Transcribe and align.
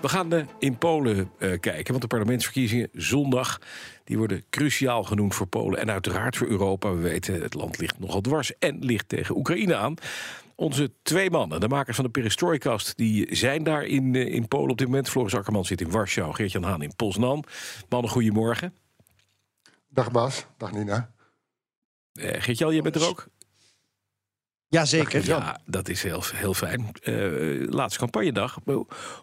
We 0.00 0.08
gaan 0.08 0.34
uh, 0.34 0.44
in 0.58 0.78
Polen 0.78 1.16
uh, 1.16 1.60
kijken, 1.60 1.86
want 1.86 2.00
de 2.00 2.06
parlementsverkiezingen 2.06 2.88
zondag 2.92 3.60
die 4.04 4.18
worden 4.18 4.44
cruciaal 4.50 5.04
genoemd 5.04 5.34
voor 5.34 5.46
Polen 5.46 5.78
en 5.78 5.90
uiteraard 5.90 6.36
voor 6.36 6.46
Europa. 6.46 6.94
We 6.94 7.00
weten, 7.00 7.42
het 7.42 7.54
land 7.54 7.78
ligt 7.78 7.98
nogal 7.98 8.20
dwars 8.20 8.58
en 8.58 8.78
ligt 8.78 9.08
tegen 9.08 9.36
Oekraïne 9.36 9.76
aan. 9.76 9.94
Onze 10.54 10.92
twee 11.02 11.30
mannen, 11.30 11.60
de 11.60 11.68
makers 11.68 11.96
van 11.96 12.04
de 12.04 12.10
Perestroikast, 12.10 12.96
die 12.96 13.36
zijn 13.36 13.62
daar 13.62 13.84
in, 13.84 14.14
uh, 14.14 14.34
in 14.34 14.48
Polen 14.48 14.70
op 14.70 14.78
dit 14.78 14.86
moment. 14.86 15.08
Floris 15.08 15.34
Akkerman 15.34 15.64
zit 15.64 15.80
in 15.80 15.90
Warschau, 15.90 16.34
Geert-Jan 16.34 16.62
Haan 16.62 16.82
in 16.82 16.96
Poznan. 16.96 17.44
Mannen, 17.88 18.10
goedemorgen. 18.10 18.74
Dag 19.88 20.10
Bas, 20.10 20.46
dag 20.56 20.72
Nina. 20.72 21.10
Geert-Jan, 22.12 22.74
je 22.74 22.82
bent 22.82 22.94
er 22.94 23.08
ook? 23.08 23.26
Jazeker. 24.70 25.26
Ja, 25.26 25.60
dat 25.66 25.88
is 25.88 26.02
heel, 26.02 26.22
heel 26.34 26.54
fijn. 26.54 26.88
Uh, 27.02 27.68
laatste 27.68 27.98
campagnedag. 27.98 28.58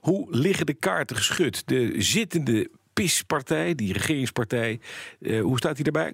Hoe 0.01 0.27
liggen 0.29 0.65
de 0.65 0.73
kaarten 0.73 1.15
geschud? 1.15 1.63
De 1.65 1.93
zittende 1.97 2.69
PIS-partij, 2.93 3.75
die 3.75 3.93
regeringspartij, 3.93 4.79
uh, 5.19 5.41
hoe 5.41 5.57
staat 5.57 5.75
die 5.75 5.85
erbij? 5.85 6.13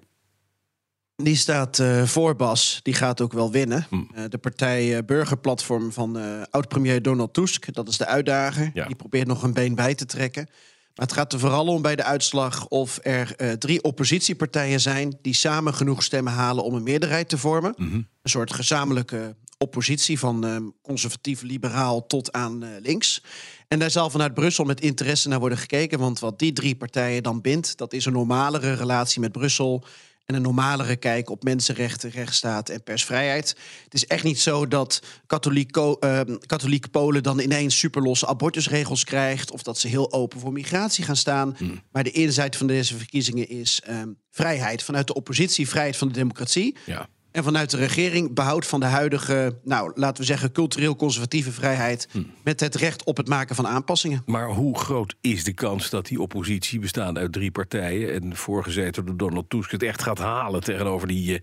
Die 1.16 1.36
staat 1.36 1.78
uh, 1.78 2.02
voor 2.02 2.36
Bas. 2.36 2.80
Die 2.82 2.94
gaat 2.94 3.20
ook 3.20 3.32
wel 3.32 3.50
winnen. 3.52 3.86
Hm. 3.88 3.94
Uh, 3.94 4.24
de 4.28 4.38
partij 4.38 5.04
Burgerplatform 5.04 5.92
van 5.92 6.18
oud-premier 6.50 7.02
Donald 7.02 7.34
Tusk, 7.34 7.74
dat 7.74 7.88
is 7.88 7.96
de 7.96 8.06
uitdager. 8.06 8.70
Ja. 8.74 8.86
Die 8.86 8.96
probeert 8.96 9.26
nog 9.26 9.42
een 9.42 9.52
been 9.52 9.74
bij 9.74 9.94
te 9.94 10.06
trekken. 10.06 10.48
Maar 10.94 11.06
het 11.06 11.14
gaat 11.14 11.32
er 11.32 11.38
vooral 11.38 11.66
om 11.66 11.82
bij 11.82 11.96
de 11.96 12.04
uitslag 12.04 12.68
of 12.68 12.98
er 13.02 13.34
uh, 13.38 13.52
drie 13.52 13.82
oppositiepartijen 13.82 14.80
zijn 14.80 15.18
die 15.22 15.34
samen 15.34 15.74
genoeg 15.74 16.02
stemmen 16.02 16.32
halen 16.32 16.64
om 16.64 16.74
een 16.74 16.82
meerderheid 16.82 17.28
te 17.28 17.38
vormen. 17.38 17.74
Mm 17.76 17.90
-hmm. 17.90 18.08
Een 18.22 18.30
soort 18.30 18.52
gezamenlijke 18.52 19.36
oppositie 19.58 20.18
van 20.18 20.46
uh, 20.46 20.56
conservatief-liberaal 20.82 22.06
tot 22.06 22.32
aan 22.32 22.64
uh, 22.64 22.70
links. 22.82 23.22
En 23.68 23.78
daar 23.78 23.90
zal 23.90 24.10
vanuit 24.10 24.34
Brussel 24.34 24.64
met 24.64 24.80
interesse 24.80 25.28
naar 25.28 25.38
worden 25.38 25.58
gekeken. 25.58 25.98
Want 25.98 26.18
wat 26.18 26.38
die 26.38 26.52
drie 26.52 26.76
partijen 26.76 27.22
dan 27.22 27.40
bindt, 27.40 27.76
dat 27.78 27.92
is 27.92 28.04
een 28.04 28.12
normalere 28.12 28.72
relatie 28.72 29.20
met 29.20 29.32
Brussel 29.32 29.84
en 30.24 30.34
een 30.34 30.42
normalere 30.42 30.96
kijk 30.96 31.30
op 31.30 31.42
mensenrechten, 31.42 32.10
rechtsstaat 32.10 32.68
en 32.68 32.82
persvrijheid. 32.82 33.56
Het 33.84 33.94
is 33.94 34.06
echt 34.06 34.24
niet 34.24 34.40
zo 34.40 34.68
dat 34.68 35.02
katholiek, 35.26 35.76
uh, 35.76 36.20
katholieke 36.46 36.88
Polen 36.88 37.22
dan 37.22 37.38
ineens 37.38 37.78
superlosse 37.78 38.26
abortusregels 38.26 39.04
krijgt 39.04 39.50
of 39.50 39.62
dat 39.62 39.78
ze 39.78 39.88
heel 39.88 40.12
open 40.12 40.40
voor 40.40 40.52
migratie 40.52 41.04
gaan 41.04 41.16
staan. 41.16 41.54
Hmm. 41.58 41.82
Maar 41.92 42.04
de 42.04 42.10
inzet 42.10 42.56
van 42.56 42.66
deze 42.66 42.96
verkiezingen 42.96 43.48
is 43.48 43.82
um, 43.88 44.18
vrijheid 44.30 44.82
vanuit 44.82 45.06
de 45.06 45.14
oppositie, 45.14 45.68
vrijheid 45.68 45.96
van 45.96 46.08
de 46.08 46.14
democratie. 46.14 46.76
Ja. 46.86 47.08
En 47.34 47.44
vanuit 47.44 47.70
de 47.70 47.76
regering 47.76 48.34
behoud 48.34 48.66
van 48.66 48.80
de 48.80 48.86
huidige, 48.86 49.58
nou 49.64 49.92
laten 49.94 50.20
we 50.20 50.26
zeggen, 50.26 50.52
cultureel-conservatieve 50.52 51.52
vrijheid. 51.52 52.08
Hm. 52.10 52.22
met 52.44 52.60
het 52.60 52.74
recht 52.74 53.04
op 53.04 53.16
het 53.16 53.28
maken 53.28 53.54
van 53.54 53.66
aanpassingen. 53.66 54.22
Maar 54.26 54.48
hoe 54.48 54.78
groot 54.78 55.14
is 55.20 55.44
de 55.44 55.52
kans 55.52 55.90
dat 55.90 56.06
die 56.06 56.20
oppositie, 56.20 56.78
bestaande 56.78 57.20
uit 57.20 57.32
drie 57.32 57.50
partijen. 57.50 58.14
en 58.14 58.36
voorgezeten 58.36 59.04
door 59.04 59.16
Donald 59.16 59.50
Tusk, 59.50 59.70
het 59.70 59.82
echt 59.82 60.02
gaat 60.02 60.18
halen 60.18 60.60
tegenover 60.60 61.08
die, 61.08 61.32
uh, 61.32 61.38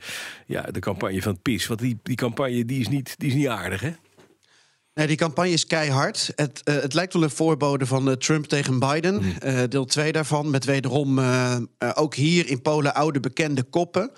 ja, 0.45 0.62
de 0.62 0.80
campagne 0.80 1.22
van 1.22 1.31
het 1.31 1.42
PIS? 1.42 1.67
Want 1.67 1.80
die, 1.80 2.00
die 2.03 2.16
campagne 2.16 2.66
die 2.66 2.80
is, 2.80 2.88
niet, 2.88 3.16
die 3.17 3.28
is 3.28 3.36
niet 3.36 3.47
aardig, 3.47 3.81
hè? 3.81 3.92
Nee, 4.94 5.08
die 5.08 5.17
campagne 5.17 5.52
is 5.52 5.66
keihard. 5.66 6.31
Het, 6.35 6.62
uh, 6.63 6.75
het 6.75 6.94
lijkt 6.94 7.13
wel 7.13 7.24
een 7.24 7.30
voorbode 7.30 7.85
van 7.85 8.07
uh, 8.07 8.13
Trump 8.13 8.46
tegen 8.46 8.80
Biden. 8.80 9.16
Mm. 9.16 9.34
Uh, 9.46 9.59
deel 9.69 9.85
2 9.85 10.12
daarvan, 10.12 10.50
met 10.50 10.66
wederom 10.66 11.19
ook 11.94 12.16
hier 12.16 12.47
in 12.47 12.62
Polen 12.62 12.94
oude 12.94 13.19
bekende 13.19 13.63
koppen. 13.63 14.12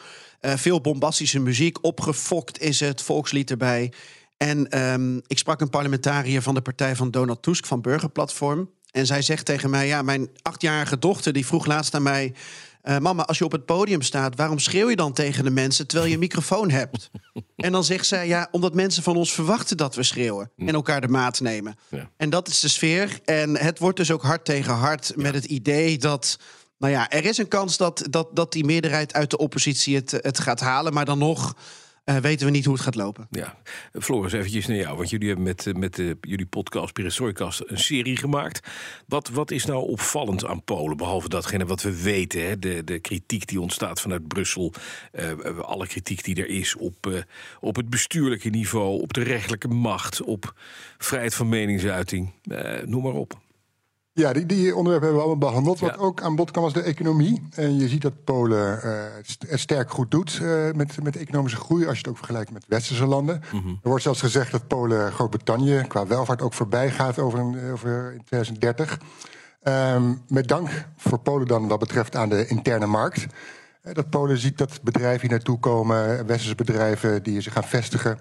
Uh, 0.46 0.54
veel 0.56 0.82
bombastische 0.82 1.40
muziek, 1.40 1.78
opgefokt 1.84 2.62
is 2.62 2.80
het, 2.80 3.02
volkslied 3.02 3.52
erbij. 3.52 3.92
En 4.38 4.84
um, 4.84 5.22
ik 5.28 5.38
sprak 5.38 5.62
een 5.62 5.70
parlementariër 5.70 6.42
van 6.42 6.54
de 6.54 6.62
partij 6.62 6.96
van 6.96 7.12
Donald 7.12 7.44
Tusk 7.44 7.66
van 7.66 7.82
Burgerplatform. 7.82 8.70
En 8.92 9.06
zij 9.06 9.22
zegt 9.22 9.46
tegen 9.46 9.70
mij: 9.70 9.88
Ja, 9.88 10.02
mijn 10.02 10.30
achtjarige 10.42 11.00
dochter 11.00 11.34
die 11.34 11.46
vroeg 11.46 11.66
laatst 11.66 11.96
aan 11.96 12.04
mij. 12.04 12.34
Uh, 12.84 12.98
mama, 12.98 13.26
als 13.26 13.38
je 13.38 13.46
op 13.46 13.52
het 13.52 13.66
podium 13.66 14.02
staat, 14.02 14.36
waarom 14.36 14.60
schreeuw 14.60 14.90
je 14.90 14.96
dan 14.96 15.14
tegen 15.14 15.44
de 15.44 15.50
mensen 15.50 15.88
terwijl 15.88 16.10
je 16.10 16.14
een 16.14 16.20
microfoon 16.20 16.70
hebt? 16.70 17.10
en 17.56 17.72
dan 17.72 17.84
zegt 17.84 18.06
zij: 18.06 18.28
Ja, 18.28 18.48
omdat 18.52 18.74
mensen 18.74 19.04
van 19.04 19.16
ons 19.16 19.34
verwachten 19.34 19.78
dat 19.78 19.96
we 19.96 20.04
schreeuwen 20.04 20.52
en 20.58 20.74
elkaar 20.74 21.02
de 21.02 21.08
maat 21.08 21.40
nemen. 21.40 21.76
Ja. 21.90 22.10
En 22.18 22.30
dat 22.30 22.48
is 22.48 22.60
de 22.60 22.68
sfeer. 22.68 23.20
En 23.26 23.58
het 23.58 23.80
wordt 23.80 23.98
dus 23.98 24.12
ook 24.12 24.24
hard 24.24 24.46
tegen 24.46 24.74
hard 24.74 25.14
met 25.16 25.34
het 25.34 25.46
idee 25.46 25.98
dat 25.98 26.40
nou 26.84 26.96
ja, 26.96 27.10
er 27.10 27.26
is 27.26 27.38
een 27.38 27.48
kans 27.48 27.78
dat, 27.78 28.08
dat, 28.10 28.36
dat 28.36 28.52
die 28.52 28.66
meerderheid 28.66 29.14
uit 29.14 29.30
de 29.30 29.38
oppositie 29.38 29.96
het, 29.96 30.12
het 30.12 30.40
gaat 30.40 30.60
halen. 30.60 30.94
Maar 30.94 31.06
dan 31.06 31.18
nog 31.18 31.56
uh, 32.06 32.18
weten 32.18 32.46
we 32.46 32.52
niet 32.52 32.66
hoe 32.66 32.74
het 32.74 32.84
gaat 32.84 32.96
lopen. 32.96 33.28
Ja, 33.30 33.58
Floris, 33.94 34.34
eventjes 34.34 34.68
naar 34.68 34.78
jou. 34.78 34.98
Want 34.98 35.10
jullie 35.10 35.28
hebben 35.28 35.46
met, 35.46 35.78
met 35.78 35.98
uh, 35.98 36.14
jullie 36.22 36.46
podcast 36.46 36.94
Perestroikast 36.94 37.62
een 37.66 37.80
serie 37.80 38.18
gemaakt. 38.18 38.68
Wat, 39.08 39.30
wat 39.30 39.52
is 39.52 39.66
nou 39.66 39.88
opvallend 39.90 40.46
aan 40.46 40.64
Polen? 40.64 40.98
Behalve 40.98 41.30
datgene 41.30 41.66
wat 41.66 41.82
we 41.82 42.02
weten, 42.02 42.48
hè? 42.48 42.60
De, 42.60 42.84
de 42.84 43.00
kritiek 43.00 43.48
die 43.48 43.62
ontstaat 43.62 44.02
vanuit 44.02 44.28
Brussel. 44.28 44.74
Alle 45.62 45.88
kritiek 45.88 46.24
die 46.24 46.36
er 46.36 46.48
is 46.48 46.76
op, 46.76 47.26
op 47.60 47.76
het 47.76 47.90
bestuurlijke 47.90 48.50
niveau, 48.50 49.02
op 49.02 49.14
de 49.14 49.24
rechtelijke 49.24 49.68
macht, 49.68 50.22
op 50.22 50.54
vrijheid 50.98 51.36
van 51.36 51.50
meningsuiting. 51.50 52.32
noem 52.86 53.04
maar 53.04 53.14
op. 53.14 53.42
Ja, 54.16 54.34
die, 54.34 54.46
die 54.46 54.76
onderwerpen 54.76 55.10
hebben 55.10 55.14
we 55.14 55.30
allemaal 55.30 55.50
behandeld. 55.50 55.80
Wat 55.80 55.96
ja. 55.96 56.02
ook 56.02 56.22
aan 56.22 56.36
bod 56.36 56.52
kwam 56.52 56.64
was 56.64 56.74
de 56.74 56.82
economie. 56.82 57.48
En 57.56 57.78
je 57.78 57.88
ziet 57.88 58.02
dat 58.02 58.24
Polen 58.24 58.80
uh, 58.86 58.92
het 59.48 59.60
sterk 59.60 59.92
goed 59.92 60.12
doet 60.12 60.40
uh, 60.42 60.72
met, 60.72 61.04
met 61.04 61.16
economische 61.16 61.58
groei... 61.58 61.86
als 61.86 61.94
je 61.94 62.02
het 62.02 62.08
ook 62.08 62.18
vergelijkt 62.18 62.52
met 62.52 62.66
westerse 62.68 63.06
landen. 63.06 63.42
Mm 63.52 63.62
-hmm. 63.62 63.80
Er 63.84 63.90
wordt 63.90 64.04
zelfs 64.04 64.20
gezegd 64.20 64.52
dat 64.52 64.68
Polen 64.68 65.12
Groot-Brittannië... 65.12 65.86
qua 65.88 66.08
welvaart 66.08 66.42
ook 66.42 66.54
voorbij 66.54 66.92
gaat 66.92 67.20
over, 67.20 67.40
een, 67.40 67.72
over 67.72 68.14
in 68.14 68.24
2030. 68.24 69.00
Um, 69.64 70.22
met 70.28 70.48
dank 70.48 70.70
voor 70.98 71.20
Polen 71.20 71.48
dan 71.48 71.68
wat 71.68 71.80
betreft 71.80 72.16
aan 72.16 72.30
de 72.30 72.48
interne 72.48 72.86
markt... 72.86 73.26
Dat 73.94 74.10
Polen 74.10 74.38
ziet 74.38 74.58
dat 74.58 74.82
bedrijven 74.82 75.22
hier 75.22 75.30
naartoe 75.30 75.60
komen, 75.60 76.26
westerse 76.26 76.56
bedrijven 76.56 77.24
die 77.24 77.42
zich 77.42 77.54
gaan 77.54 77.64
vestigen. 77.64 78.20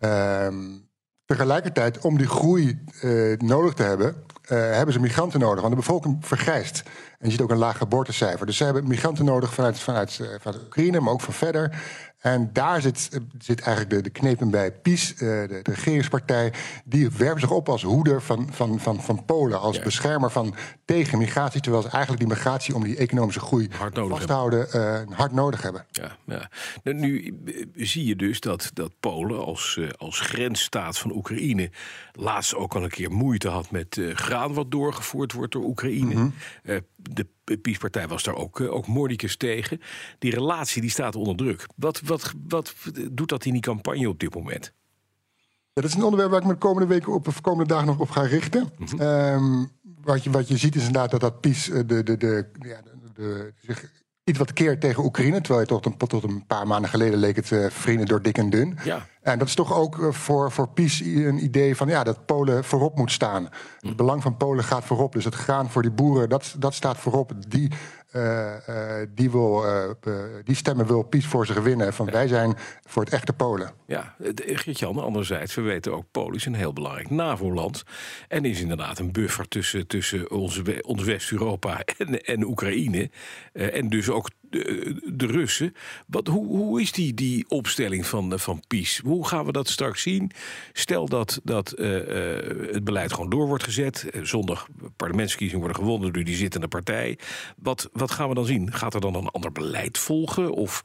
Ja. 0.00 0.46
Um, 0.46 0.88
tegelijkertijd, 1.24 1.98
om 1.98 2.18
die 2.18 2.26
groei 2.26 2.84
uh, 3.02 3.38
nodig 3.38 3.74
te 3.74 3.82
hebben, 3.82 4.16
hebben 4.54 4.92
ze 4.92 5.00
migranten 5.00 5.40
nodig. 5.40 5.60
Want 5.60 5.74
de 5.74 5.80
bevolking 5.80 6.26
vergrijst. 6.26 6.82
En 7.18 7.26
je 7.26 7.30
ziet 7.30 7.40
ook 7.40 7.50
een 7.50 7.56
laag 7.56 7.78
geboortecijfer. 7.78 8.46
Dus 8.46 8.56
ze 8.56 8.64
hebben 8.64 8.88
migranten 8.88 9.24
nodig 9.24 9.54
vanuit, 9.54 9.78
vanuit, 9.78 10.18
uh, 10.22 10.28
vanuit 10.40 10.62
Oekraïne, 10.62 11.00
maar 11.00 11.12
ook 11.12 11.20
van 11.20 11.34
verder. 11.34 11.82
En 12.26 12.50
daar 12.52 12.80
zit, 12.80 13.20
zit 13.38 13.60
eigenlijk 13.60 13.90
de, 13.96 14.02
de 14.02 14.10
knepen 14.10 14.50
bij 14.50 14.72
PiS, 14.72 15.12
uh, 15.12 15.18
de, 15.18 15.60
de, 15.62 15.72
regeringspartij. 15.72 16.52
Die 16.84 17.10
werpen 17.10 17.40
zich 17.40 17.50
op 17.50 17.68
als 17.68 17.82
hoeder 17.82 18.22
van, 18.22 18.48
van, 18.52 18.80
van, 18.80 19.02
van 19.02 19.24
Polen. 19.24 19.60
Als 19.60 19.76
ja. 19.76 19.82
beschermer 19.82 20.30
van 20.30 20.54
tegen 20.84 21.18
migratie. 21.18 21.60
Terwijl 21.60 21.82
ze 21.82 21.88
eigenlijk 21.88 22.24
die 22.24 22.34
migratie 22.34 22.74
om 22.74 22.84
die 22.84 22.96
economische 22.96 23.40
groei 23.40 23.68
hard 23.70 23.94
nodig 23.94 24.12
vast 24.12 24.26
te 24.26 24.32
houden 24.32 24.66
uh, 24.74 25.16
hard 25.16 25.32
nodig 25.32 25.62
hebben. 25.62 25.86
Ja, 25.90 26.16
ja. 26.24 26.50
Nou, 26.82 26.96
nu 26.96 27.38
zie 27.74 28.04
je 28.04 28.16
dus 28.16 28.40
dat, 28.40 28.70
dat 28.74 28.92
Polen 29.00 29.44
als, 29.44 29.80
als 29.96 30.20
grensstaat 30.20 30.98
van 30.98 31.12
Oekraïne... 31.12 31.70
laatst 32.12 32.54
ook 32.54 32.74
al 32.74 32.82
een 32.82 32.90
keer 32.90 33.10
moeite 33.10 33.48
had 33.48 33.70
met 33.70 34.00
graan 34.14 34.54
wat 34.54 34.70
doorgevoerd 34.70 35.32
wordt 35.32 35.52
door 35.52 35.64
Oekraïne. 35.64 36.14
Mm 36.14 36.32
-hmm. 36.62 36.82
de 36.96 37.26
PiS-partij 37.62 38.08
was 38.08 38.22
daar 38.22 38.34
ook, 38.34 38.58
uh, 38.58 38.72
ook 38.72 38.86
mordicus 38.86 39.36
tegen. 39.36 39.80
Die 40.18 40.30
relatie 40.30 40.80
die 40.80 40.90
staat 40.90 41.16
onder 41.16 41.36
druk. 41.36 41.66
Wat, 41.76 42.00
wat, 42.04 42.32
wat 42.48 42.74
doet 43.10 43.28
dat 43.28 43.44
in 43.44 43.52
die 43.52 43.62
campagne 43.62 44.08
op 44.08 44.20
dit 44.20 44.34
moment? 44.34 44.72
Ja, 45.72 45.82
dat 45.82 45.84
is 45.84 45.94
een 45.94 46.02
onderwerp 46.02 46.30
waar 46.30 46.40
ik 46.40 46.46
me 46.46 46.52
de 46.52 46.58
komende 46.58 46.88
weken 46.88 47.12
op 47.12 47.24
de 47.24 47.32
komende 47.40 47.72
dagen 47.72 47.86
nog 47.86 48.00
op 48.00 48.10
ga 48.10 48.22
richten. 48.22 48.72
Mm 48.78 48.86
-hmm. 48.86 49.00
um, 49.00 49.70
wat, 49.82 50.24
je, 50.24 50.30
wat 50.30 50.48
je 50.48 50.56
ziet 50.56 50.74
is 50.74 50.86
inderdaad 50.86 51.10
dat 51.10 51.20
dat 51.20 51.40
PiS 51.40 51.64
de, 51.64 51.84
de, 51.84 52.02
de, 52.02 52.16
de, 52.16 52.46
ja, 52.58 52.82
de, 52.82 53.12
de 53.14 53.52
zich 53.56 54.04
iets 54.26 54.38
wat 54.38 54.52
keert 54.52 54.80
tegen 54.80 55.04
Oekraïne. 55.04 55.40
Terwijl 55.40 55.60
je 55.60 55.66
toch 55.66 55.84
een, 55.84 55.96
tot 55.96 56.22
een 56.22 56.44
paar 56.46 56.66
maanden 56.66 56.90
geleden 56.90 57.18
leek 57.18 57.36
het 57.36 57.50
uh, 57.50 57.70
vrienden 57.70 58.06
door 58.06 58.22
dik 58.22 58.38
en 58.38 58.50
dun. 58.50 58.78
Ja. 58.84 59.06
En 59.22 59.38
dat 59.38 59.48
is 59.48 59.54
toch 59.54 59.74
ook 59.74 59.96
uh, 59.96 60.12
voor, 60.12 60.52
voor 60.52 60.68
PiS 60.68 61.00
een 61.00 61.44
idee 61.44 61.76
van 61.76 61.88
ja, 61.88 62.04
dat 62.04 62.26
Polen 62.26 62.64
voorop 62.64 62.96
moet 62.96 63.12
staan. 63.12 63.48
Hm. 63.80 63.86
Het 63.86 63.96
belang 63.96 64.22
van 64.22 64.36
Polen 64.36 64.64
gaat 64.64 64.84
voorop. 64.84 65.12
Dus 65.12 65.24
het 65.24 65.34
graan 65.34 65.70
voor 65.70 65.82
die 65.82 65.90
boeren, 65.90 66.28
dat, 66.28 66.54
dat 66.58 66.74
staat 66.74 66.98
voorop. 66.98 67.32
Die, 67.48 67.72
uh, 68.16 68.52
die, 69.14 69.30
wil, 69.30 69.64
die 70.44 70.54
stemmen 70.54 70.86
wil 70.86 71.02
PiS 71.02 71.26
voor 71.26 71.46
zich 71.46 71.60
winnen. 71.60 71.92
Van 71.92 72.10
wij 72.10 72.28
zijn 72.28 72.54
voor 72.84 73.04
het 73.04 73.12
echte 73.12 73.32
Polen. 73.32 73.70
Ja, 73.86 74.14
Geert-Jan, 74.34 74.98
anderzijds, 74.98 75.54
we 75.54 75.62
weten 75.62 75.94
ook... 75.94 76.04
Polen 76.10 76.34
is 76.34 76.46
een 76.46 76.54
heel 76.54 76.72
belangrijk 76.72 77.10
NAVO-land. 77.10 77.84
En 78.28 78.44
is 78.44 78.60
inderdaad 78.60 78.98
een 78.98 79.12
buffer 79.12 79.48
tussen, 79.48 79.86
tussen 79.86 80.30
onze, 80.30 80.82
ons 80.82 81.02
West-Europa 81.02 81.82
en, 81.98 82.20
en 82.20 82.44
Oekraïne. 82.44 83.10
en 83.52 83.88
dus 83.88 84.10
ook 84.10 84.28
de, 84.50 85.26
Russen. 85.26 85.74
Wat, 86.06 86.26
hoe, 86.26 86.46
hoe 86.46 86.80
is 86.80 86.92
die, 86.92 87.14
die 87.14 87.44
opstelling 87.48 88.06
van, 88.06 88.38
van 88.38 88.62
PiS? 88.66 89.00
Hoe 89.04 89.26
gaan 89.26 89.44
we 89.44 89.52
dat 89.52 89.68
straks 89.68 90.02
zien? 90.02 90.30
Stel 90.72 91.08
dat, 91.08 91.40
dat 91.44 91.70
het 91.70 92.84
beleid 92.84 93.12
gewoon 93.12 93.30
door 93.30 93.46
wordt 93.46 93.64
gezet. 93.64 94.06
zondag 94.22 94.68
parlementsverkiezingen 94.96 95.64
worden 95.64 95.82
gewonnen 95.82 96.12
door 96.12 96.24
die 96.24 96.36
zittende 96.36 96.68
partij. 96.68 97.18
Wat, 97.56 97.88
wat 97.92 98.10
gaan 98.10 98.28
we 98.28 98.34
dan 98.34 98.46
zien? 98.46 98.72
Gaat 98.72 98.94
er 98.94 99.00
dan 99.00 99.14
een 99.14 99.28
ander 99.28 99.52
beleid 99.52 99.98
volgen? 99.98 100.52
Of 100.52 100.80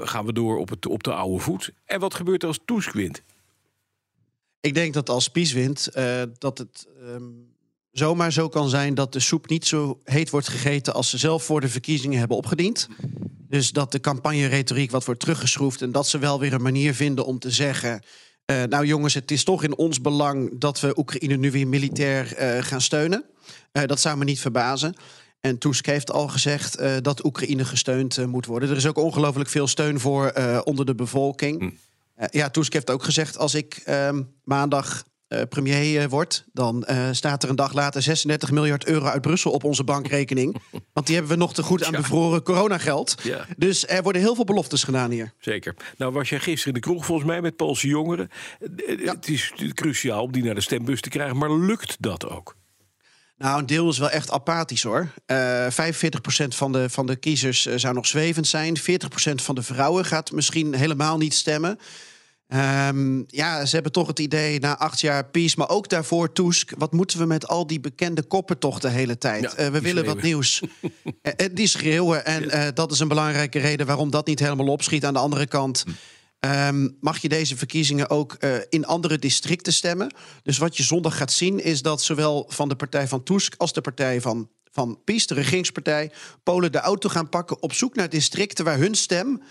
gaan 0.00 0.26
we 0.26 0.32
door 0.32 0.58
op, 0.58 0.68
het, 0.68 0.86
op 0.86 1.02
de 1.02 1.14
oude 1.14 1.38
voet? 1.38 1.72
En 1.84 2.00
wat 2.00 2.14
gebeurt 2.14 2.42
er 2.42 2.48
als 2.48 2.60
Tusk 2.64 2.92
wint? 2.92 3.22
Ik 4.60 4.74
denk 4.74 4.94
dat 4.94 5.08
als 5.08 5.28
Pies 5.28 5.52
wint, 5.52 5.88
dat 6.38 6.58
het 6.58 6.88
um, 7.02 7.53
zomaar 7.94 8.32
zo 8.32 8.48
kan 8.48 8.68
zijn 8.68 8.94
dat 8.94 9.12
de 9.12 9.20
soep 9.20 9.48
niet 9.48 9.66
zo 9.66 10.00
heet 10.04 10.30
wordt 10.30 10.48
gegeten 10.48 10.94
als 10.94 11.10
ze 11.10 11.18
zelf 11.18 11.44
voor 11.44 11.60
de 11.60 11.68
verkiezingen 11.68 12.18
hebben 12.18 12.36
opgediend. 12.36 12.88
Dus 13.48 13.70
dat 13.70 13.92
de 13.92 14.00
campagne-retoriek 14.00 14.90
wat 14.90 15.04
wordt 15.04 15.20
teruggeschroefd 15.20 15.82
en 15.82 15.92
dat 15.92 16.08
ze 16.08 16.18
wel 16.18 16.40
weer 16.40 16.52
een 16.52 16.62
manier 16.62 16.94
vinden 16.94 17.26
om 17.26 17.38
te 17.38 17.50
zeggen. 17.50 18.02
Uh, 18.46 18.62
nou 18.62 18.86
jongens, 18.86 19.14
het 19.14 19.30
is 19.30 19.44
toch 19.44 19.62
in 19.62 19.76
ons 19.76 20.00
belang 20.00 20.58
dat 20.58 20.80
we 20.80 20.98
Oekraïne 20.98 21.36
nu 21.36 21.50
weer 21.50 21.68
militair 21.68 22.40
uh, 22.40 22.62
gaan 22.62 22.80
steunen. 22.80 23.24
dat 23.72 24.00
zou 24.00 24.16
me 24.16 24.24
niet 24.24 24.40
verbazen. 24.40 24.94
En 25.40 25.58
Tusk 25.58 25.86
heeft 25.86 26.10
al 26.10 26.28
gezegd 26.28 26.78
dat 27.02 27.24
Oekraïne 27.24 27.64
gesteund 27.64 28.26
moet 28.26 28.46
worden. 28.46 28.70
Er 28.70 28.76
is 28.76 28.86
ook 28.86 28.98
ongelooflijk 28.98 29.48
veel 29.48 29.66
steun 29.66 30.00
voor 30.00 30.32
onder 30.64 30.86
de 30.86 30.94
bevolking. 30.94 31.60
Hm. 31.60 31.70
Ja, 32.30 32.50
Tusk 32.50 32.72
heeft 32.72 32.90
ook 32.90 33.02
gezegd: 33.02 33.38
als 33.38 33.54
ik 33.54 33.82
uh, 33.88 34.18
maandag 34.44 35.04
premier 35.48 36.02
uh, 36.02 36.08
word, 36.08 36.44
dan 36.52 36.86
staat 37.10 37.42
er 37.42 37.48
een 37.48 37.56
dag 37.56 37.72
later 37.72 38.02
36 38.02 38.50
miljard 38.50 38.86
euro 38.86 39.06
uit 39.06 39.22
Brussel 39.22 39.50
op 39.50 39.64
onze 39.64 39.84
bankrekening. 39.84 40.56
Want 40.92 41.06
die 41.06 41.14
hebben 41.14 41.32
we 41.32 41.38
nog 41.38 41.54
te 41.54 41.62
goed 41.62 41.84
aan 41.84 41.92
bevroren 41.92 42.42
coronageld. 42.42 43.14
Ja. 43.22 43.46
Dus 43.56 43.86
er 43.88 44.02
worden 44.02 44.22
heel 44.22 44.34
veel 44.34 44.44
beloftes 44.44 44.84
gedaan 44.84 45.10
hier. 45.10 45.32
Zeker. 45.38 45.74
Nou, 45.96 46.12
was 46.12 46.28
jij 46.28 46.40
gisteren 46.40 46.74
in 46.74 46.80
de 46.80 46.86
kroeg 46.86 47.04
volgens 47.04 47.28
mij 47.28 47.40
met 47.40 47.56
Poolse 47.56 47.88
jongeren. 47.88 48.30
Ja. 48.86 49.12
Het 49.12 49.28
is 49.28 49.52
cruciaal 49.74 50.22
om 50.22 50.32
die 50.32 50.44
naar 50.44 50.54
de 50.54 50.60
stembus 50.60 51.00
te 51.00 51.08
krijgen, 51.08 51.36
maar 51.36 51.52
lukt 51.52 51.96
dat 51.98 52.28
ook? 52.28 52.56
Nou, 53.36 53.58
een 53.58 53.66
deel 53.66 53.88
is 53.88 53.98
wel 53.98 54.10
echt 54.10 54.30
apathisch 54.30 54.82
hoor. 54.82 55.08
Uh, 55.26 55.66
45% 55.66 55.66
van 56.48 56.72
de, 56.72 56.90
van 56.90 57.06
de 57.06 57.16
kiezers 57.16 57.62
zou 57.62 57.94
nog 57.94 58.06
zwevend 58.06 58.46
zijn. 58.46 58.78
40% 58.78 58.82
van 59.34 59.54
de 59.54 59.62
vrouwen 59.62 60.04
gaat 60.04 60.32
misschien 60.32 60.74
helemaal 60.74 61.16
niet 61.16 61.34
stemmen. 61.34 61.78
Um, 62.54 63.24
ja, 63.26 63.64
ze 63.64 63.74
hebben 63.74 63.92
toch 63.92 64.06
het 64.06 64.18
idee 64.18 64.60
na 64.60 64.78
acht 64.78 65.00
jaar 65.00 65.24
peace, 65.24 65.54
maar 65.58 65.68
ook 65.68 65.88
daarvoor 65.88 66.32
Tusk. 66.32 66.72
Wat 66.78 66.92
moeten 66.92 67.18
we 67.18 67.24
met 67.24 67.48
al 67.48 67.66
die 67.66 67.80
bekende 67.80 68.22
koppen 68.22 68.58
toch 68.58 68.78
de 68.80 68.88
hele 68.88 69.18
tijd? 69.18 69.42
Ja, 69.42 69.64
uh, 69.64 69.72
we 69.72 69.80
willen 69.80 70.04
wat 70.04 70.22
nieuws. 70.22 70.62
die 71.52 71.66
schreeuwen. 71.66 72.24
En 72.24 72.74
dat 72.74 72.92
is 72.92 73.00
een 73.00 73.08
belangrijke 73.08 73.58
reden 73.58 73.86
waarom 73.86 74.10
dat 74.10 74.26
niet 74.26 74.38
helemaal 74.38 74.66
opschiet. 74.66 75.04
Aan 75.04 75.12
de 75.12 75.18
andere 75.18 75.46
kant. 75.46 75.84
Hm. 75.86 75.90
Um, 76.44 76.96
mag 77.00 77.18
je 77.18 77.28
deze 77.28 77.56
verkiezingen 77.56 78.10
ook 78.10 78.36
uh, 78.40 78.54
in 78.68 78.86
andere 78.86 79.18
districten 79.18 79.72
stemmen. 79.72 80.14
Dus 80.42 80.58
wat 80.58 80.76
je 80.76 80.82
zondag 80.82 81.16
gaat 81.16 81.32
zien 81.32 81.64
is 81.64 81.82
dat 81.82 82.02
zowel 82.02 82.46
van 82.48 82.68
de 82.68 82.76
partij 82.76 83.08
van 83.08 83.22
Tusk 83.22 83.54
als 83.56 83.72
de 83.72 83.80
partij 83.80 84.20
van, 84.20 84.48
van 84.72 84.98
PiS, 85.04 85.26
de 85.26 85.34
regeringspartij, 85.34 86.10
Polen 86.42 86.72
de 86.72 86.78
auto 86.78 87.08
gaan 87.08 87.28
pakken 87.28 87.62
op 87.62 87.72
zoek 87.72 87.94
naar 87.94 88.08
districten 88.08 88.64
waar 88.64 88.78
hun 88.78 88.94
stem 88.94 89.42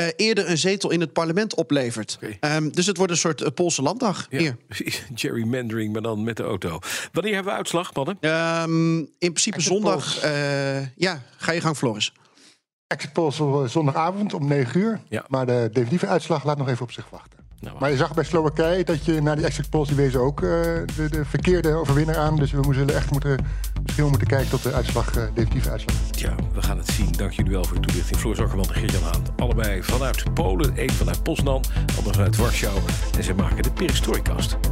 uh, 0.00 0.06
eerder 0.16 0.50
een 0.50 0.58
zetel 0.58 0.90
in 0.90 1.00
het 1.00 1.12
parlement 1.12 1.54
oplevert. 1.54 2.18
Okay. 2.22 2.56
Um, 2.56 2.72
dus 2.72 2.86
het 2.86 2.96
wordt 2.96 3.12
een 3.12 3.18
soort 3.18 3.40
uh, 3.40 3.48
Poolse 3.54 3.82
landdag 3.82 4.26
ja, 4.30 4.38
hier. 4.38 4.56
Gerrymandering, 5.14 5.92
maar 5.92 6.02
dan 6.02 6.24
met 6.24 6.36
de 6.36 6.42
auto. 6.42 6.78
Wanneer 7.12 7.34
hebben 7.34 7.52
we 7.52 7.58
uitslag, 7.58 7.94
mannen? 7.94 8.16
Um, 8.20 8.98
in 8.98 9.08
principe 9.18 9.60
zondag. 9.60 10.20
ja, 10.96 11.22
ga 11.36 11.52
je 11.52 11.60
gang, 11.60 11.76
Floris. 11.76 12.12
Exit 12.86 13.12
polls 13.12 13.36
zondagavond 13.72 14.34
om 14.34 14.46
9 14.46 14.80
uur. 14.80 15.00
Ja. 15.08 15.24
Maar 15.28 15.46
de 15.46 15.68
definitieve 15.72 16.06
uitslag 16.06 16.44
laat 16.44 16.58
nog 16.58 16.68
even 16.68 16.82
op 16.82 16.92
zich 16.92 17.10
wachten. 17.10 17.42
Nou, 17.62 17.76
maar 17.80 17.90
je 17.90 17.96
zag 17.96 18.14
bij 18.14 18.24
Slowakije 18.24 18.84
dat 18.84 19.04
je 19.04 19.20
na 19.20 19.34
die 19.34 19.44
exit 19.44 19.70
polls 19.70 19.88
die 19.88 19.96
wezen 19.96 20.20
ook 20.20 20.40
uh, 20.40 20.50
de, 20.50 21.08
de, 21.10 21.24
verkeerde 21.24 21.74
overwinnaar 21.74 22.16
aan. 22.16 22.36
Dus 22.36 22.50
we 22.50 22.62
zullen 22.70 22.94
echt 22.94 23.10
moeten, 23.10 23.46
misschien 23.82 24.08
moeten 24.08 24.26
kijken 24.26 24.50
tot 24.50 24.62
de 24.62 24.72
uitslag, 24.72 25.16
uh, 25.16 25.22
definitieve 25.34 25.70
uitslag. 25.70 25.96
Ja, 26.10 26.34
we 26.54 26.62
gaan 26.62 26.78
het 26.78 26.88
zien. 26.88 27.12
Dank 27.12 27.32
jullie 27.32 27.52
wel 27.52 27.64
voor 27.64 27.80
de 27.80 27.86
toelichting. 27.86 28.20
Floor 28.20 28.36
Zakkerman 28.36 28.66
en 28.68 28.74
Geert-Jan 28.74 29.02
Haan. 29.02 29.22
Vanuit 29.80 30.34
Polen. 30.34 30.72
Eén 30.76 30.92
vanuit 30.92 31.22
Poznan, 31.22 31.64
ander 31.96 32.12
vanuit 32.12 32.36
Warschau. 32.36 32.78
En 33.16 33.24
ze 33.24 33.34
maken 33.34 33.62
de 33.62 33.70
Perestroikast. 33.70 34.71